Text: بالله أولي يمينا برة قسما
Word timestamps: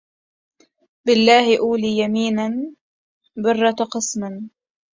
بالله 1.05 1.59
أولي 1.59 1.97
يمينا 1.97 2.53
برة 3.37 3.71
قسما 3.91 4.49